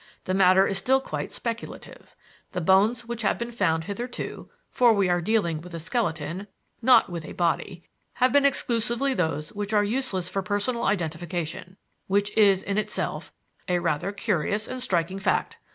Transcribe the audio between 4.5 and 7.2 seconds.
(for we are dealing with a skeleton, not